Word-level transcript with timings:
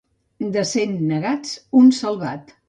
De 0.55 0.63
cent 0.69 0.95
negats, 1.11 1.53
un 1.83 1.93
salvat. 2.01 2.57